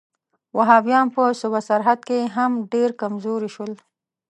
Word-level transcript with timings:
وهابیان 0.57 1.07
په 1.15 1.21
صوبه 1.39 1.59
سرحد 1.67 1.99
کې 2.07 2.19
هم 2.35 2.51
ډېر 2.73 2.89
کمزوري 3.01 3.49
شول. 3.55 3.71